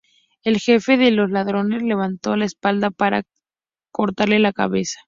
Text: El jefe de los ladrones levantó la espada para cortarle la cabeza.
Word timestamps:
El 0.43 0.57
jefe 0.57 0.97
de 0.97 1.11
los 1.11 1.29
ladrones 1.29 1.83
levantó 1.83 2.35
la 2.35 2.45
espada 2.45 2.89
para 2.89 3.21
cortarle 3.91 4.39
la 4.39 4.51
cabeza. 4.51 4.99